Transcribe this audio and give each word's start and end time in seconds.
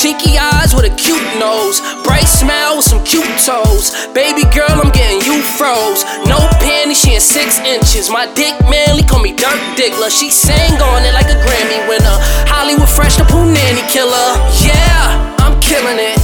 cheeky 0.00 0.40
eyes 0.40 0.72
with 0.72 0.88
a 0.88 0.94
cute 0.96 1.28
nose, 1.36 1.84
bright 2.08 2.24
smile 2.24 2.80
with 2.80 2.88
some 2.88 3.04
cute 3.04 3.28
toes. 3.44 3.92
Baby 4.16 4.48
girl, 4.48 4.72
I'm 4.72 4.88
getting 4.96 5.20
you 5.28 5.44
froze. 5.60 6.08
No 6.24 6.40
panties, 6.56 7.04
she 7.04 7.12
in 7.12 7.20
six 7.20 7.60
inches. 7.68 8.08
My 8.08 8.24
dick 8.32 8.56
manly, 8.64 9.04
call 9.04 9.20
me 9.20 9.36
Dirk 9.36 9.60
Diggler. 9.76 10.08
She 10.08 10.30
sang 10.30 10.80
on 10.80 11.04
it 11.04 11.12
like 11.12 11.28
a 11.28 11.36
Grammy 11.44 11.84
winner. 11.84 12.16
Hollywould 12.48 12.88
Phresh, 12.88 13.20
the 13.20 13.28
poo 13.28 13.44
nanny 13.44 13.84
killer. 13.92 14.28
Yeah, 14.64 15.36
I'm 15.44 15.60
killing 15.60 16.00
it. 16.00 16.16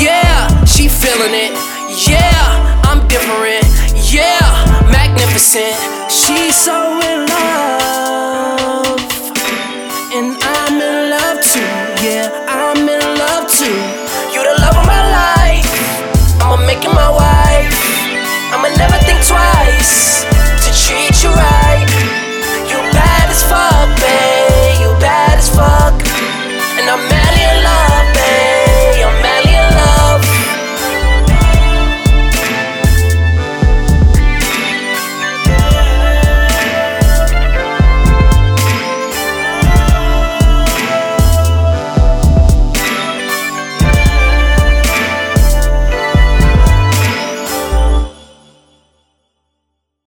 Yeah, 0.00 0.48
she 0.64 0.88
feeling 0.88 1.36
it. 1.36 1.52
Yeah, 2.08 2.80
I'm 2.88 3.06
different. 3.12 3.68
Yeah, 4.08 4.40
magnificent. 4.88 5.76
She's 6.08 6.56
so 6.56 6.96
in 7.04 7.28
love. 7.28 8.17